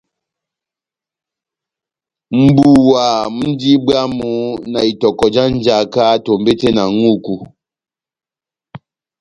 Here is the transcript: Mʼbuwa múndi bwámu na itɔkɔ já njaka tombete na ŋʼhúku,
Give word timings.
Mʼbuwa 2.41 3.05
múndi 3.35 3.71
bwámu 3.85 4.31
na 4.71 4.79
itɔkɔ 4.91 5.25
já 5.33 5.43
njaka 5.53 6.05
tombete 6.25 6.67
na 6.77 6.83
ŋʼhúku, 6.95 7.35